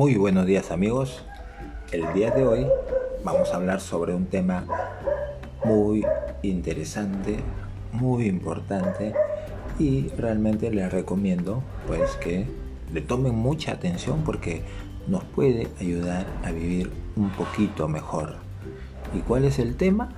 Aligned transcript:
Muy 0.00 0.16
buenos 0.16 0.46
días 0.46 0.70
amigos. 0.70 1.22
El 1.92 2.10
día 2.14 2.30
de 2.30 2.46
hoy 2.46 2.66
vamos 3.22 3.52
a 3.52 3.56
hablar 3.56 3.82
sobre 3.82 4.14
un 4.14 4.24
tema 4.24 4.64
muy 5.62 6.06
interesante, 6.40 7.36
muy 7.92 8.24
importante 8.24 9.12
y 9.78 10.08
realmente 10.16 10.70
les 10.70 10.90
recomiendo 10.90 11.62
pues 11.86 12.12
que 12.12 12.46
le 12.90 13.02
tomen 13.02 13.34
mucha 13.34 13.72
atención 13.72 14.22
porque 14.24 14.62
nos 15.06 15.22
puede 15.22 15.68
ayudar 15.78 16.24
a 16.44 16.50
vivir 16.50 16.90
un 17.14 17.28
poquito 17.32 17.86
mejor. 17.86 18.36
¿Y 19.14 19.18
cuál 19.18 19.44
es 19.44 19.58
el 19.58 19.76
tema? 19.76 20.08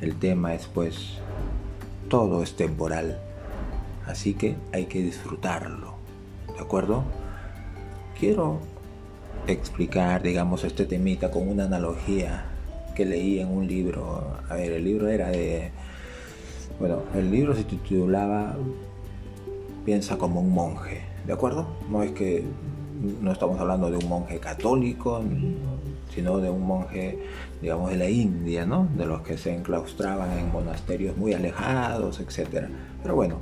El 0.00 0.18
tema 0.18 0.54
es 0.54 0.66
pues 0.66 1.18
todo 2.08 2.42
es 2.42 2.56
temporal, 2.56 3.20
así 4.06 4.32
que 4.32 4.56
hay 4.72 4.86
que 4.86 5.02
disfrutarlo, 5.02 5.92
¿de 6.56 6.60
acuerdo? 6.62 7.04
Quiero 8.18 8.60
explicar, 9.46 10.22
digamos, 10.22 10.64
este 10.64 10.84
temita 10.84 11.30
con 11.30 11.48
una 11.48 11.64
analogía 11.64 12.44
que 12.94 13.04
leí 13.04 13.40
en 13.40 13.48
un 13.48 13.66
libro. 13.66 14.38
A 14.48 14.54
ver, 14.54 14.72
el 14.72 14.84
libro 14.84 15.08
era 15.08 15.28
de... 15.28 15.70
Bueno, 16.78 17.02
el 17.14 17.30
libro 17.30 17.54
se 17.54 17.64
titulaba 17.64 18.56
Piensa 19.84 20.18
como 20.18 20.40
un 20.40 20.52
monje, 20.52 21.02
¿de 21.26 21.32
acuerdo? 21.32 21.66
No 21.88 22.02
es 22.02 22.10
que 22.10 22.42
no 23.20 23.30
estamos 23.30 23.60
hablando 23.60 23.90
de 23.90 23.98
un 23.98 24.08
monje 24.08 24.40
católico, 24.40 25.22
sino 26.12 26.38
de 26.38 26.50
un 26.50 26.66
monje, 26.66 27.18
digamos, 27.62 27.90
de 27.90 27.96
la 27.96 28.08
India, 28.08 28.66
¿no? 28.66 28.88
De 28.96 29.06
los 29.06 29.22
que 29.22 29.38
se 29.38 29.54
enclaustraban 29.54 30.38
en 30.38 30.50
monasterios 30.50 31.16
muy 31.16 31.34
alejados, 31.34 32.20
etc. 32.20 32.68
Pero 33.02 33.14
bueno, 33.14 33.38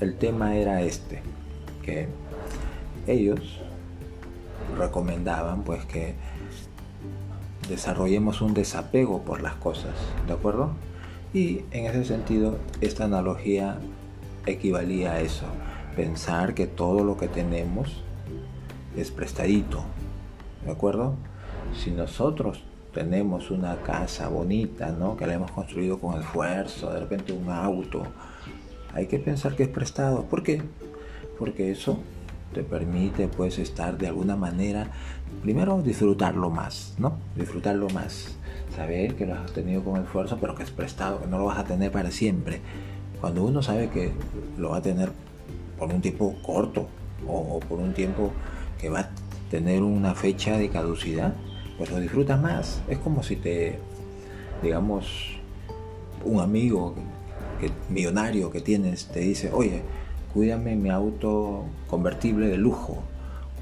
el 0.00 0.16
tema 0.16 0.56
era 0.56 0.80
este, 0.80 1.20
que 1.82 2.08
ellos 3.06 3.60
recomendaban 4.76 5.62
pues 5.62 5.84
que 5.84 6.14
desarrollemos 7.68 8.40
un 8.40 8.54
desapego 8.54 9.22
por 9.22 9.42
las 9.42 9.54
cosas, 9.54 9.94
¿de 10.26 10.32
acuerdo? 10.32 10.70
Y 11.34 11.62
en 11.70 11.86
ese 11.86 12.04
sentido, 12.04 12.56
esta 12.80 13.04
analogía 13.04 13.78
equivalía 14.46 15.12
a 15.12 15.20
eso, 15.20 15.44
pensar 15.94 16.54
que 16.54 16.66
todo 16.66 17.04
lo 17.04 17.18
que 17.18 17.28
tenemos 17.28 18.02
es 18.96 19.10
prestadito, 19.10 19.82
¿de 20.64 20.72
acuerdo? 20.72 21.14
Si 21.74 21.90
nosotros 21.90 22.62
tenemos 22.94 23.50
una 23.50 23.76
casa 23.82 24.28
bonita, 24.28 24.90
¿no? 24.90 25.16
Que 25.16 25.26
la 25.26 25.34
hemos 25.34 25.50
construido 25.50 25.98
con 25.98 26.18
esfuerzo, 26.18 26.90
de 26.90 27.00
repente 27.00 27.32
un 27.32 27.50
auto, 27.50 28.04
hay 28.94 29.06
que 29.06 29.18
pensar 29.18 29.54
que 29.54 29.64
es 29.64 29.68
prestado. 29.68 30.24
¿Por 30.24 30.42
qué? 30.42 30.62
Porque 31.38 31.70
eso 31.70 31.98
te 32.52 32.62
permite 32.62 33.28
pues 33.28 33.58
estar 33.58 33.98
de 33.98 34.08
alguna 34.08 34.36
manera, 34.36 34.90
primero 35.42 35.82
disfrutarlo 35.82 36.50
más, 36.50 36.94
¿no? 36.98 37.18
Disfrutarlo 37.36 37.88
más, 37.90 38.36
saber 38.74 39.14
que 39.16 39.26
lo 39.26 39.34
has 39.34 39.52
tenido 39.52 39.84
con 39.84 40.00
esfuerzo, 40.00 40.38
pero 40.40 40.54
que 40.54 40.62
es 40.62 40.70
prestado, 40.70 41.20
que 41.20 41.26
no 41.26 41.38
lo 41.38 41.46
vas 41.46 41.58
a 41.58 41.64
tener 41.64 41.92
para 41.92 42.10
siempre. 42.10 42.60
Cuando 43.20 43.44
uno 43.44 43.62
sabe 43.62 43.90
que 43.90 44.12
lo 44.56 44.70
va 44.70 44.78
a 44.78 44.82
tener 44.82 45.10
por 45.78 45.92
un 45.92 46.00
tiempo 46.00 46.34
corto 46.42 46.88
o, 47.26 47.60
por 47.60 47.78
un 47.78 47.92
tiempo 47.92 48.32
que 48.80 48.88
va 48.88 49.00
a 49.00 49.10
tener 49.50 49.82
una 49.82 50.14
fecha 50.14 50.56
de 50.56 50.68
caducidad, 50.68 51.34
pues 51.76 51.90
lo 51.90 52.00
disfrutas 52.00 52.40
más. 52.40 52.80
Es 52.88 52.98
como 52.98 53.22
si 53.22 53.36
te, 53.36 53.78
digamos, 54.62 55.38
un 56.24 56.40
amigo 56.40 56.94
millonario 57.88 58.50
que 58.50 58.60
tienes 58.60 59.06
te 59.06 59.20
dice, 59.20 59.50
oye, 59.52 59.82
cuídame 60.32 60.76
mi 60.76 60.90
auto 60.90 61.64
convertible 61.88 62.48
de 62.48 62.58
lujo, 62.58 63.02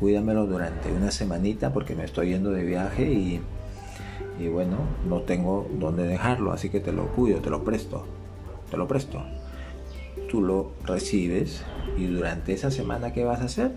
cuídamelo 0.00 0.47
durante 0.47 0.92
una 0.92 1.11
semanita 1.11 1.72
porque 1.72 1.95
me 1.95 2.05
estoy 2.05 2.31
yendo 2.31 2.50
de 2.50 2.64
viaje 2.64 3.10
y, 3.10 4.49
bueno, 4.49 4.77
no 5.09 5.22
tengo 5.22 5.66
dónde 5.78 6.04
dejarlo, 6.04 6.53
así 6.53 6.69
que 6.69 6.81
te 6.81 6.93
lo 6.93 7.09
cuido, 7.09 7.38
te 7.41 7.50
lo 7.50 7.65
presto, 7.65 8.04
te 8.71 8.77
lo 8.77 8.87
presto. 8.87 9.22
Tú 10.31 10.43
lo 10.43 10.72
recibes 10.84 11.62
y 11.97 12.06
durante 12.06 12.53
esa 12.53 12.71
semana 12.71 13.12
¿qué 13.12 13.25
vas 13.25 13.41
a 13.41 13.44
hacer? 13.44 13.72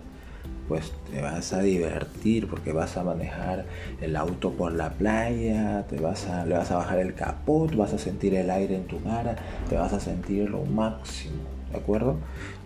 Pues 0.68 0.92
te 1.10 1.20
vas 1.20 1.52
a 1.52 1.62
divertir 1.62 2.48
porque 2.48 2.72
vas 2.72 2.96
a 2.96 3.04
manejar 3.04 3.66
el 4.00 4.16
auto 4.16 4.52
por 4.52 4.72
la 4.72 4.90
playa, 4.90 5.86
te 5.88 6.00
vas 6.00 6.26
a, 6.26 6.44
le 6.44 6.56
vas 6.56 6.70
a 6.70 6.76
bajar 6.76 6.98
el 6.98 7.14
capot, 7.14 7.74
vas 7.76 7.92
a 7.92 7.98
sentir 7.98 8.34
el 8.34 8.50
aire 8.50 8.76
en 8.76 8.86
tu 8.86 9.02
cara, 9.02 9.36
te 9.68 9.76
vas 9.76 9.92
a 9.92 10.00
sentir 10.00 10.48
lo 10.48 10.64
máximo, 10.64 11.40
¿de 11.70 11.78
acuerdo? 11.78 12.16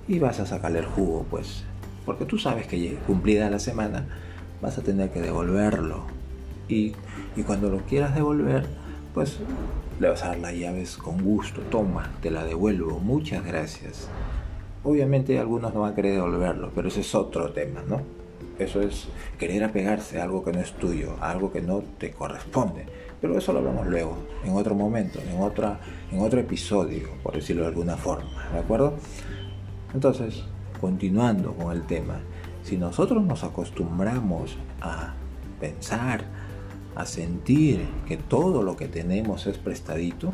y 0.07 0.19
vas 0.19 0.41
a 0.41 0.47
sacarle 0.47 0.81
el 0.81 0.87
jugo, 0.87 1.27
pues, 1.31 1.65
porque 2.05 2.25
tú 2.25 2.39
sabes 2.39 2.67
que 2.67 2.97
cumplida 3.07 3.49
la 3.51 3.59
semana 3.59 4.07
vas 4.61 4.79
a 4.79 4.83
tener 4.83 5.11
que 5.11 5.21
devolverlo 5.21 6.05
y, 6.69 6.93
y 7.37 7.43
cuando 7.43 7.71
lo 7.71 7.79
quieras 7.79 8.15
devolver, 8.15 8.67
pues 9.15 9.39
le 10.01 10.09
vas 10.09 10.23
a 10.25 10.29
dar 10.29 10.39
las 10.39 10.55
llaves 10.55 10.97
con 10.97 11.23
gusto, 11.23 11.61
toma, 11.71 12.11
te 12.21 12.31
la 12.31 12.45
devuelvo, 12.45 12.99
muchas 12.99 13.45
gracias. 13.45 14.09
Obviamente 14.83 15.39
algunos 15.39 15.73
no 15.73 15.81
van 15.81 15.93
a 15.93 15.95
querer 15.95 16.15
devolverlo, 16.15 16.71
pero 16.75 16.89
ese 16.89 17.01
es 17.01 17.15
otro 17.15 17.53
tema, 17.53 17.83
¿no? 17.89 18.03
Eso 18.59 18.83
es 18.83 19.09
querer 19.39 19.65
apegarse 19.65 20.21
a 20.21 20.25
algo 20.25 20.45
que 20.45 20.53
no 20.53 20.61
es 20.61 20.73
tuyo, 20.73 21.17
a 21.21 21.31
algo 21.31 21.53
que 21.53 21.63
no 21.63 21.83
te 21.99 22.11
corresponde. 22.11 22.87
Pero 23.21 23.39
eso 23.39 23.53
lo 23.53 23.61
hablamos 23.61 23.87
luego, 23.87 24.19
en 24.45 24.53
otro 24.55 24.75
momento, 24.75 25.21
en, 25.21 25.41
otra, 25.41 25.81
en 26.11 26.21
otro 26.21 26.41
episodio, 26.41 27.09
por 27.23 27.35
decirlo 27.35 27.63
de 27.63 27.69
alguna 27.69 27.97
forma, 27.97 28.49
¿de 28.53 28.59
acuerdo? 28.59 28.95
Entonces, 29.95 30.45
continuando 30.81 31.55
con 31.55 31.73
el 31.73 31.87
tema, 31.87 32.21
si 32.63 32.77
nosotros 32.77 33.23
nos 33.23 33.45
acostumbramos 33.45 34.57
a 34.81 35.15
pensar, 35.61 36.25
a 36.95 37.07
sentir 37.07 37.87
que 38.07 38.17
todo 38.17 38.63
lo 38.63 38.77
que 38.77 38.89
tenemos 38.89 39.47
es 39.47 39.59
prestadito, 39.59 40.33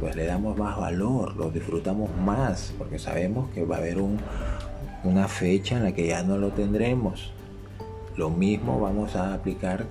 pues 0.00 0.16
le 0.16 0.24
damos 0.24 0.56
más 0.56 0.78
valor, 0.78 1.36
lo 1.36 1.50
disfrutamos 1.50 2.10
más, 2.24 2.72
porque 2.78 2.98
sabemos 2.98 3.50
que 3.50 3.64
va 3.64 3.76
a 3.76 3.78
haber 3.78 3.98
una 5.04 5.28
fecha 5.28 5.76
en 5.76 5.84
la 5.84 5.92
que 5.92 6.06
ya 6.06 6.22
no 6.22 6.38
lo 6.38 6.50
tendremos. 6.50 7.32
Lo 8.16 8.30
mismo 8.30 8.80
vamos 8.80 9.14
a 9.16 9.34
aplicar 9.34 9.86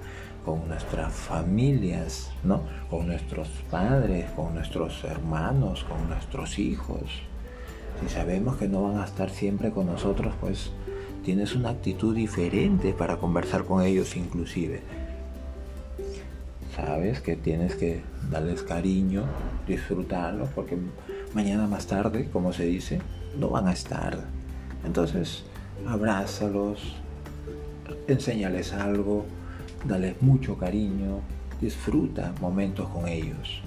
con 0.50 0.68
nuestras 0.68 1.14
familias, 1.14 2.32
¿no? 2.44 2.64
Con 2.90 3.06
nuestros 3.06 3.48
padres, 3.70 4.32
con 4.32 4.56
nuestros 4.56 5.04
hermanos, 5.04 5.84
con 5.84 6.10
nuestros 6.10 6.58
hijos. 6.58 7.04
Si 8.02 8.10
sabemos 8.10 8.58
que 8.58 8.68
no 8.68 8.82
van 8.82 8.98
a 8.98 9.06
estar 9.06 9.30
siempre 9.30 9.70
con 9.70 9.86
nosotros, 9.86 10.34
pues 10.42 10.72
tienes 11.24 11.54
una 11.56 11.70
actitud 11.70 12.16
diferente 12.16 12.94
para 12.94 13.18
conversar 13.18 13.64
con 13.64 13.84
ellos 13.84 14.16
inclusive. 14.16 14.82
Sabes 16.76 17.22
que 17.22 17.36
tienes 17.36 17.76
que 17.76 18.02
darles 18.32 18.64
cariño, 18.64 19.26
disfrutarlos, 19.68 20.50
porque 20.56 20.80
mañana 21.36 21.68
más 21.68 21.86
tarde, 21.86 22.28
como 22.34 22.54
se 22.54 22.66
dice, 22.66 23.00
no 23.38 23.50
van 23.50 23.68
a 23.68 23.74
estar. 23.74 24.18
Entonces, 24.84 25.44
abrázalos, 25.88 26.96
enséñales 28.08 28.74
algo, 28.74 29.28
dales 29.86 30.22
mucho 30.22 30.58
cariño, 30.58 31.22
disfruta 31.62 32.34
momentos 32.42 32.88
con 32.90 33.08
ellos. 33.08 33.62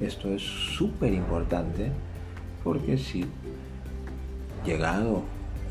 Esto 0.00 0.32
es 0.32 0.42
súper 0.42 1.12
importante 1.12 1.90
porque 2.62 2.98
si 2.98 3.24
llegado 4.64 5.22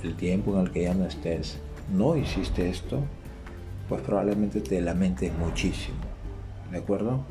el 0.03 0.15
tiempo 0.15 0.53
en 0.53 0.67
el 0.67 0.71
que 0.71 0.83
ya 0.83 0.93
no 0.93 1.05
estés, 1.05 1.57
no 1.91 2.15
hiciste 2.15 2.69
esto, 2.69 2.99
pues 3.89 4.01
probablemente 4.01 4.61
te 4.61 4.81
lamentes 4.81 5.31
muchísimo. 5.37 5.97
¿De 6.71 6.77
acuerdo? 6.77 7.25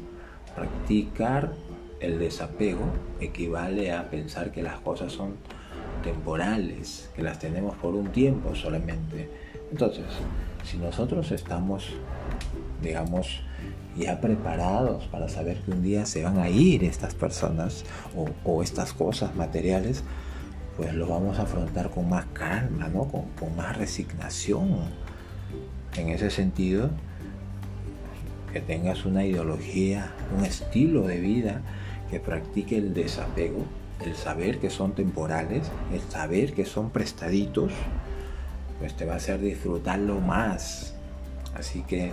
Practicar 0.55 1.53
el 2.01 2.19
desapego 2.19 2.85
equivale 3.21 3.93
a 3.93 4.11
pensar 4.11 4.53
que 4.53 4.63
las 4.63 4.79
cosas 4.81 5.13
son 5.13 5.37
temporales, 6.03 7.11
que 7.15 7.23
las 7.23 7.39
tenemos 7.39 7.77
por 7.77 7.95
un 7.95 8.09
tiempo 8.09 8.55
solamente. 8.55 9.31
Entonces, 9.73 10.05
si 10.65 10.77
nosotros 10.77 11.33
estamos, 11.33 11.89
digamos, 12.83 13.41
ya 13.97 14.21
preparados 14.21 15.07
para 15.07 15.31
saber 15.31 15.63
que 15.63 15.71
un 15.71 15.83
día 15.83 16.05
se 16.05 16.23
van 16.23 16.39
a 16.39 16.51
ir 16.51 16.85
estas 16.85 17.15
personas 17.15 17.87
o, 18.15 18.29
o 18.45 18.63
estas 18.63 18.93
cosas 18.93 19.35
materiales, 19.35 20.05
pues 20.77 20.93
lo 20.93 21.07
vamos 21.07 21.39
a 21.39 21.43
afrontar 21.43 21.89
con 21.89 22.07
más 22.07 22.27
calma, 22.35 22.89
¿no? 22.89 23.05
con, 23.05 23.23
con 23.41 23.57
más 23.57 23.79
resignación. 23.79 24.91
En 25.97 26.11
ese 26.11 26.29
sentido, 26.29 26.91
que 28.53 28.61
tengas 28.61 29.07
una 29.07 29.25
ideología, 29.25 30.13
un 30.37 30.45
estilo 30.45 31.07
de 31.07 31.19
vida 31.19 31.63
que 32.11 32.21
practique 32.21 32.77
el 32.77 32.93
desapego, 32.93 33.65
el 34.05 34.17
saber 34.17 34.59
que 34.59 34.69
son 34.69 34.93
temporales, 34.93 35.71
el 35.95 36.01
saber 36.03 36.53
que 36.53 36.67
son 36.67 36.91
prestaditos, 36.91 37.73
pues 38.83 38.95
te 38.95 39.05
va 39.05 39.13
a 39.13 39.17
hacer 39.19 39.41
disfrutarlo 39.41 40.21
más. 40.21 40.95
Así 41.55 41.83
que 41.83 42.11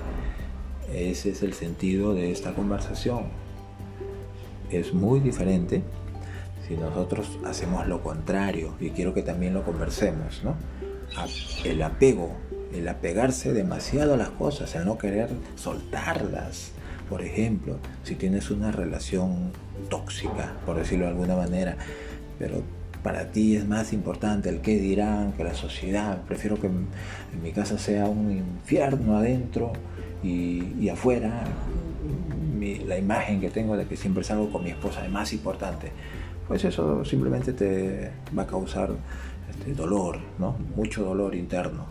ese 0.93 1.31
es 1.31 1.41
el 1.41 1.53
sentido 1.53 2.13
de 2.13 2.31
esta 2.31 2.53
conversación. 2.53 3.23
Es 4.69 4.93
muy 4.93 5.19
diferente 5.19 5.81
si 6.67 6.77
nosotros 6.77 7.39
hacemos 7.43 7.87
lo 7.87 8.03
contrario, 8.03 8.75
y 8.79 8.91
quiero 8.91 9.15
que 9.15 9.23
también 9.23 9.55
lo 9.55 9.63
conversemos, 9.63 10.43
¿no? 10.43 10.55
El 11.65 11.81
apego 11.81 12.35
el 12.71 12.87
apegarse 12.87 13.51
demasiado 13.51 14.13
a 14.13 14.17
las 14.17 14.29
cosas, 14.29 14.75
el 14.75 14.85
no 14.85 14.99
querer 14.99 15.29
soltarlas. 15.55 16.69
Por 17.09 17.23
ejemplo, 17.23 17.77
si 18.03 18.13
tienes 18.13 18.51
una 18.51 18.71
relación 18.71 19.53
tóxica, 19.89 20.53
por 20.67 20.77
decirlo 20.77 21.05
de 21.05 21.11
alguna 21.13 21.35
manera, 21.35 21.77
pero 22.37 22.61
para 23.03 23.31
ti 23.31 23.55
es 23.55 23.67
más 23.67 23.93
importante 23.93 24.49
el 24.49 24.61
qué 24.61 24.77
dirán 24.77 25.33
que 25.33 25.43
la 25.43 25.53
sociedad. 25.53 26.21
Prefiero 26.27 26.59
que 26.59 26.67
en 26.67 26.87
mi 27.41 27.51
casa 27.51 27.77
sea 27.77 28.05
un 28.05 28.31
infierno 28.31 29.17
adentro 29.17 29.73
y, 30.23 30.89
afuera. 30.89 31.43
la 32.87 32.97
imagen 32.97 33.39
que 33.39 33.49
tengo 33.49 33.77
de 33.77 33.85
que 33.85 33.95
siempre 33.95 34.23
salgo 34.23 34.51
con 34.51 34.63
mi 34.63 34.71
esposa 34.71 35.05
es 35.05 35.11
más 35.11 35.31
importante. 35.33 35.91
Pues 36.47 36.65
eso 36.65 37.05
simplemente 37.05 37.53
te 37.53 38.11
va 38.37 38.43
a 38.43 38.47
causar 38.47 38.89
este, 39.49 39.73
dolor, 39.73 40.19
¿no? 40.39 40.55
mucho 40.75 41.03
dolor 41.03 41.35
interno, 41.35 41.85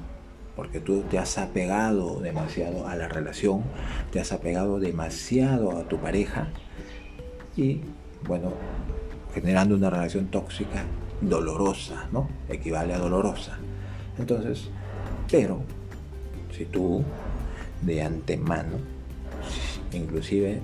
porque 0.57 0.81
tú 0.81 1.03
te 1.03 1.19
has 1.19 1.39
apegado 1.39 2.21
demasiado 2.21 2.89
a 2.89 2.97
la 2.97 3.09
relación, 3.09 3.63
te 4.11 4.21
has 4.21 4.33
apegado 4.33 4.81
demasiado 4.81 5.79
a 5.79 5.85
tu 5.85 5.99
pareja 5.99 6.49
y, 7.57 7.81
bueno, 8.27 8.53
generando 9.41 9.77
una 9.77 9.91
relación 9.91 10.27
tóxica 10.27 10.83
dolorosa, 11.21 12.09
¿no? 12.13 12.29
Equivale 12.49 12.95
a 12.95 12.99
dolorosa. 12.99 13.59
Entonces, 14.19 14.69
pero 15.31 15.61
si 16.57 16.65
tú 16.65 17.05
de 17.83 18.03
antemano, 18.03 18.79
inclusive 19.93 20.61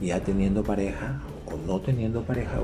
ya 0.00 0.20
teniendo 0.20 0.62
pareja 0.62 1.20
o 1.46 1.56
no 1.66 1.80
teniendo 1.80 2.22
pareja 2.22 2.60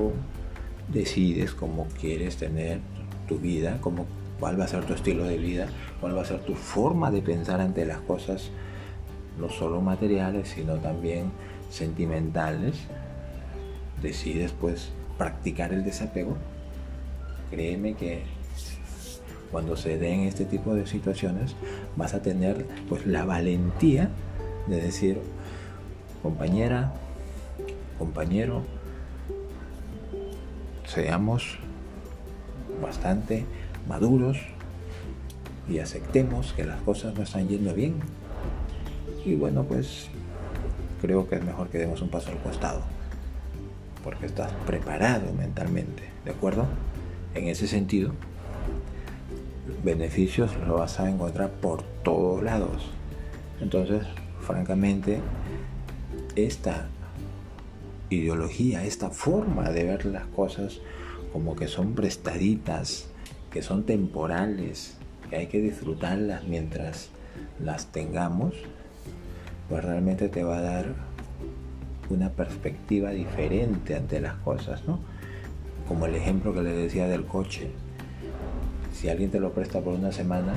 decides 0.88 1.52
cómo 1.52 1.86
quieres 2.00 2.36
tener 2.36 2.80
tu 3.28 3.38
vida, 3.38 3.78
cómo, 3.80 4.06
cuál 4.40 4.58
va 4.58 4.64
a 4.64 4.68
ser 4.68 4.84
tu 4.84 4.94
estilo 4.94 5.24
de 5.24 5.36
vida, 5.36 5.68
cuál 6.00 6.16
va 6.16 6.22
a 6.22 6.26
ser 6.26 6.40
tu 6.40 6.54
forma 6.54 7.10
de 7.10 7.22
pensar 7.22 7.60
ante 7.60 7.84
las 7.84 7.98
cosas, 7.98 8.50
no 9.38 9.48
solo 9.48 9.80
materiales, 9.80 10.48
sino 10.48 10.76
también 10.76 11.30
sentimentales, 11.70 12.76
decides 14.02 14.52
pues 14.52 14.90
practicar 15.18 15.72
el 15.72 15.84
desapego, 15.84 16.36
créeme 17.50 17.94
que 17.94 18.22
cuando 19.52 19.76
se 19.76 19.98
den 19.98 20.20
este 20.20 20.46
tipo 20.46 20.74
de 20.74 20.86
situaciones 20.86 21.54
vas 21.94 22.14
a 22.14 22.22
tener 22.22 22.66
pues 22.88 23.06
la 23.06 23.26
valentía 23.26 24.08
de 24.66 24.80
decir 24.80 25.20
compañera 26.22 26.94
compañero 27.98 28.62
seamos 30.86 31.58
bastante 32.80 33.44
maduros 33.86 34.38
y 35.68 35.78
aceptemos 35.78 36.54
que 36.54 36.64
las 36.64 36.80
cosas 36.80 37.14
no 37.14 37.22
están 37.22 37.46
yendo 37.48 37.74
bien 37.74 37.96
y 39.24 39.34
bueno 39.36 39.64
pues 39.64 40.08
creo 41.02 41.28
que 41.28 41.36
es 41.36 41.44
mejor 41.44 41.68
que 41.68 41.78
demos 41.78 42.00
un 42.00 42.08
paso 42.08 42.30
al 42.30 42.38
costado 42.38 42.80
porque 44.02 44.26
estás 44.26 44.52
preparado 44.66 45.32
mentalmente 45.32 46.02
de 46.24 46.30
acuerdo 46.30 46.66
en 47.34 47.48
ese 47.48 47.66
sentido 47.66 48.12
beneficios 49.82 50.50
los 50.66 50.78
vas 50.78 51.00
a 51.00 51.10
encontrar 51.10 51.50
por 51.50 51.82
todos 52.02 52.42
lados. 52.42 52.90
Entonces, 53.60 54.06
francamente, 54.40 55.20
esta 56.36 56.88
ideología, 58.10 58.84
esta 58.84 59.10
forma 59.10 59.70
de 59.70 59.84
ver 59.84 60.04
las 60.06 60.26
cosas 60.26 60.80
como 61.32 61.56
que 61.56 61.68
son 61.68 61.94
prestaditas, 61.94 63.08
que 63.50 63.62
son 63.62 63.84
temporales, 63.84 64.96
que 65.30 65.36
hay 65.36 65.46
que 65.46 65.60
disfrutarlas 65.60 66.44
mientras 66.44 67.08
las 67.62 67.86
tengamos, 67.86 68.54
pues 69.68 69.84
realmente 69.84 70.28
te 70.28 70.44
va 70.44 70.58
a 70.58 70.62
dar 70.62 70.94
una 72.10 72.30
perspectiva 72.30 73.10
diferente 73.10 73.94
ante 73.96 74.20
las 74.20 74.34
cosas, 74.34 74.86
¿no? 74.86 74.98
Como 75.88 76.06
el 76.06 76.14
ejemplo 76.14 76.54
que 76.54 76.62
le 76.62 76.72
decía 76.72 77.08
del 77.08 77.24
coche 77.24 77.70
si 78.92 79.08
alguien 79.08 79.30
te 79.30 79.40
lo 79.40 79.52
presta 79.52 79.80
por 79.80 79.94
una 79.94 80.12
semana, 80.12 80.52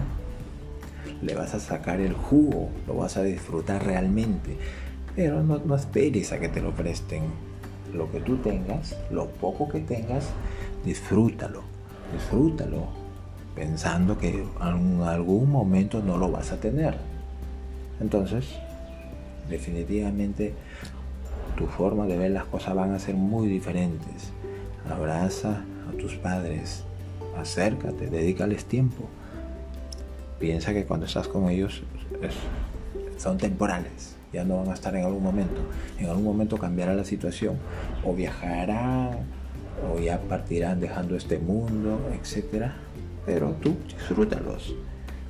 le 1.21 1.33
vas 1.33 1.55
a 1.55 1.59
sacar 1.59 1.99
el 1.99 2.13
jugo, 2.13 2.69
lo 2.85 2.95
vas 2.95 3.17
a 3.17 3.23
disfrutar 3.23 3.83
realmente. 3.83 4.57
Pero 5.15 5.41
no, 5.41 5.57
no 5.57 5.75
esperes 5.75 6.31
a 6.31 6.39
que 6.39 6.49
te 6.49 6.61
lo 6.61 6.71
presten. 6.71 7.23
Lo 7.93 8.11
que 8.11 8.19
tú 8.19 8.37
tengas, 8.37 8.95
lo 9.09 9.27
poco 9.29 9.69
que 9.69 9.79
tengas, 9.79 10.27
disfrútalo. 10.83 11.61
Disfrútalo. 12.13 12.87
Pensando 13.55 14.17
que 14.17 14.43
en 14.61 15.01
algún 15.01 15.49
momento 15.49 16.03
no 16.03 16.17
lo 16.17 16.29
vas 16.29 16.51
a 16.51 16.59
tener. 16.59 16.97
Entonces, 18.01 18.45
definitivamente 19.49 20.53
tu 21.55 21.67
forma 21.67 22.05
de 22.05 22.17
ver 22.17 22.31
las 22.31 22.45
cosas 22.45 22.75
van 22.75 22.93
a 22.93 22.99
ser 22.99 23.15
muy 23.15 23.47
diferentes. 23.47 24.31
Abraza 24.89 25.63
a 25.89 25.97
tus 25.97 26.15
padres, 26.15 26.83
acércate, 27.37 28.07
dedícales 28.07 28.65
tiempo. 28.65 29.05
Piensa 30.39 30.73
que 30.73 30.85
cuando 30.85 31.05
estás 31.05 31.27
con 31.27 31.49
ellos 31.49 31.83
son 33.17 33.37
temporales, 33.37 34.15
ya 34.33 34.43
no 34.43 34.57
van 34.57 34.69
a 34.69 34.73
estar 34.73 34.95
en 34.95 35.05
algún 35.05 35.23
momento. 35.23 35.61
En 35.97 36.09
algún 36.09 36.25
momento 36.25 36.57
cambiará 36.57 36.93
la 36.93 37.05
situación, 37.05 37.57
o 38.03 38.13
viajarán, 38.13 39.11
o 39.91 39.99
ya 39.99 40.19
partirán 40.21 40.79
dejando 40.79 41.15
este 41.15 41.39
mundo, 41.39 41.99
etc. 42.13 42.71
Pero 43.25 43.53
tú 43.61 43.75
disfrútalos, 43.87 44.75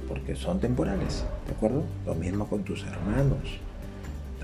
porque 0.08 0.36
son 0.36 0.60
temporales, 0.60 1.24
¿de 1.48 1.54
acuerdo? 1.54 1.84
Lo 2.06 2.16
mismo 2.16 2.48
con 2.48 2.64
tus 2.64 2.84
hermanos. 2.84 3.60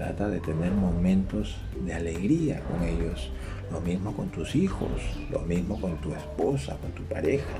Trata 0.02 0.30
de 0.30 0.40
tener 0.40 0.72
momentos 0.72 1.58
de 1.86 1.94
alegría 1.94 2.62
con 2.62 2.82
ellos, 2.82 3.30
lo 3.72 3.82
mismo 3.82 4.16
con 4.16 4.30
tus 4.30 4.56
hijos, 4.56 4.90
lo 5.30 5.42
mismo 5.42 5.80
con 5.80 5.96
tu 5.98 6.12
esposa, 6.12 6.76
con 6.78 6.90
tu 6.94 7.04
pareja. 7.04 7.60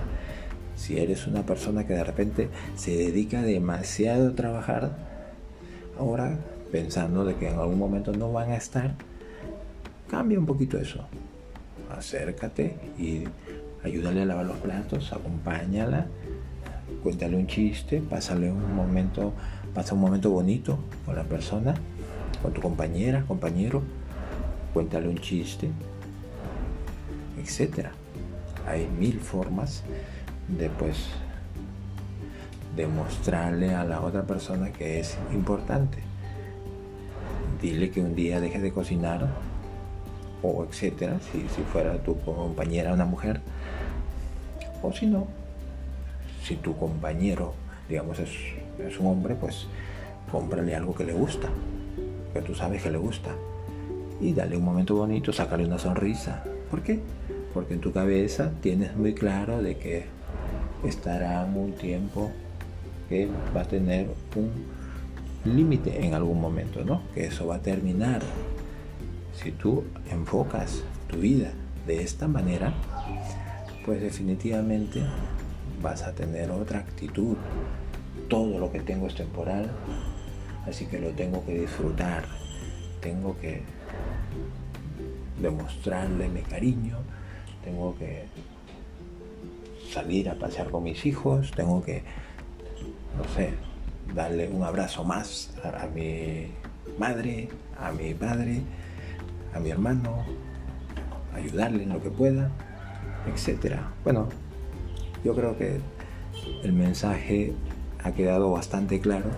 Si 0.76 0.98
eres 0.98 1.28
una 1.28 1.46
persona 1.46 1.86
que 1.86 1.94
de 1.94 2.04
repente 2.04 2.50
se 2.76 2.98
dedica 2.98 3.44
demasiado 3.44 4.30
a 4.30 4.36
trabajar, 4.36 4.98
ahora 6.00 6.36
pensando 6.72 7.26
de 7.26 7.36
que 7.36 7.48
en 7.48 7.60
algún 7.60 7.78
momento 7.78 8.12
no 8.12 8.32
van 8.32 8.50
a 8.50 8.56
estar, 8.56 8.96
cambia 10.10 10.40
un 10.40 10.48
poquito 10.48 10.80
eso. 10.80 11.06
Acércate 11.96 12.76
y 12.98 13.26
ayúdale 13.84 14.24
a 14.24 14.26
lavar 14.26 14.48
los 14.48 14.58
platos, 14.58 15.14
acompáñala, 15.14 16.08
cuéntale 17.04 17.38
un 17.38 17.46
chiste, 17.46 18.02
pásale 18.02 18.52
un 18.52 18.74
momento, 18.74 19.32
pasa 19.76 19.94
un 19.94 20.02
momento 20.02 20.32
bonito 20.32 20.80
con 21.06 21.16
la 21.16 21.24
persona, 21.24 21.76
con 22.42 22.54
tu 22.54 22.62
compañera, 22.62 23.24
compañero, 23.28 23.82
cuéntale 24.74 25.08
un 25.08 25.18
chiste, 25.18 25.70
etcétera. 27.42 27.92
Hay 28.68 28.88
mil 28.88 29.20
formas 29.20 29.84
de 30.48 30.70
pues 30.70 31.08
demostrarle 32.76 33.74
a 33.74 33.84
la 33.84 34.02
otra 34.02 34.24
persona 34.24 34.72
que 34.72 35.00
es 35.00 35.18
importante. 35.34 36.00
Dile 37.62 37.92
que 37.92 38.02
un 38.02 38.16
día 38.16 38.40
deje 38.40 38.60
de 38.60 38.72
cocinar 38.72 39.28
o 40.42 40.64
etcétera, 40.64 41.20
si, 41.32 41.42
si 41.50 41.62
fuera 41.72 41.98
tu 42.02 42.20
compañera 42.22 42.94
una 42.94 43.06
mujer. 43.06 43.42
O 44.82 44.92
si 44.92 45.06
no, 45.06 45.28
si 46.44 46.56
tu 46.56 46.76
compañero, 46.76 47.54
digamos, 47.88 48.18
es, 48.20 48.32
es 48.80 49.00
un 49.00 49.08
hombre, 49.08 49.36
pues 49.36 49.68
cómprale 50.32 50.76
algo 50.76 50.96
que 50.96 51.04
le 51.04 51.14
gusta, 51.14 51.50
que 52.34 52.42
tú 52.42 52.56
sabes 52.56 52.84
que 52.84 52.92
le 52.92 52.98
gusta. 52.98 53.32
Y 54.20 54.34
dale 54.34 54.58
un 54.58 54.64
momento 54.64 54.96
bonito, 54.96 55.34
sácale 55.34 55.66
una 55.66 55.80
sonrisa. 55.80 56.44
¿Por 56.70 56.82
qué? 56.84 57.00
porque 57.54 57.74
en 57.74 57.82
tu 57.82 57.92
cabeza 57.92 58.52
tienes 58.62 58.96
muy 58.96 59.14
claro 59.14 59.62
de 59.62 59.78
que 59.78 60.06
estará 60.86 61.44
un 61.44 61.74
tiempo 61.74 62.32
que 63.10 63.28
va 63.56 63.62
a 63.62 63.66
tener 63.66 64.10
un 64.36 64.52
límite 65.54 66.06
en 66.06 66.14
algún 66.14 66.40
momento, 66.40 66.84
¿no? 66.86 67.02
Que 67.14 67.26
eso 67.26 67.48
va 67.48 67.56
a 67.56 67.62
terminar. 67.62 68.22
Si 69.34 69.52
tú 69.52 69.84
enfocas 70.10 70.84
tu 71.08 71.18
vida 71.18 71.52
de 71.88 72.02
esta 72.02 72.28
manera, 72.28 72.74
pues 73.86 74.02
definitivamente 74.02 75.02
vas 75.82 76.04
a 76.04 76.14
tener 76.14 76.52
otra 76.52 76.80
actitud. 76.80 77.36
Todo 78.30 78.60
lo 78.60 78.72
que 78.72 78.80
tengo 78.80 79.08
es 79.08 79.16
temporal, 79.16 79.70
así 80.68 80.86
que 80.86 81.00
lo 81.00 81.10
tengo 81.12 81.46
que 81.46 81.60
disfrutar. 81.60 82.26
Tengo 83.02 83.38
que 83.40 83.64
demostrarle 85.42 86.30
mi 86.30 86.42
cariño, 86.42 86.98
tengo 87.64 87.98
que 87.98 88.26
salir 89.92 90.30
a 90.30 90.36
pasear 90.36 90.70
con 90.70 90.84
mis 90.84 91.06
hijos, 91.06 91.52
tengo 91.52 91.84
que, 91.84 92.04
no 93.18 93.24
sé, 93.36 93.54
darle 94.14 94.48
un 94.50 94.64
abrazo 94.64 95.04
más 95.04 95.54
a, 95.64 95.88
mi 95.88 96.48
madre, 96.98 97.50
a 97.80 97.92
mi 97.92 98.14
padre, 98.14 98.62
a 99.54 99.60
mi 99.60 99.70
hermano, 99.70 100.24
ayudarle 101.34 101.84
en 101.84 101.90
lo 101.90 102.02
que 102.02 102.10
pueda, 102.10 102.52
etc. 103.28 103.76
Bueno, 104.04 104.30
yo 105.24 105.36
creo 105.36 105.58
que 105.58 105.80
el 106.64 106.74
mensaje 106.74 107.54
ha 108.04 108.12
quedado 108.12 108.52
bastante 108.52 109.00
claro. 109.00 109.30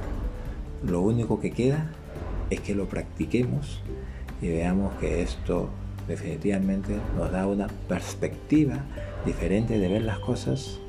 Lo 0.87 1.01
único 1.01 1.39
que 1.39 1.51
queda 1.51 1.89
es 2.49 2.59
que 2.59 2.75
lo 2.75 2.87
practiquemos 2.87 3.81
y 4.41 4.49
veamos 4.49 4.93
que 4.95 5.21
esto 5.21 5.69
definitivamente 6.07 6.97
nos 7.17 7.31
da 7.31 7.47
una 7.47 7.67
perspectiva 7.87 8.83
diferente 9.25 9.79
de 9.79 9.87
ver 9.87 10.01
las 10.01 10.19
cosas 10.19 10.79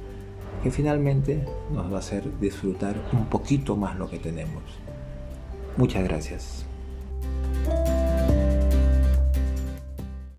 que 0.62 0.70
finalmente 0.70 1.44
nos 1.72 1.92
va 1.92 1.96
a 1.96 2.00
hacer 2.00 2.24
disfrutar 2.40 2.96
un 3.12 3.26
poquito 3.26 3.76
más 3.76 3.96
lo 3.96 4.08
que 4.10 4.18
tenemos. 4.18 4.62
Muchas 5.76 6.02
gracias. 6.04 6.66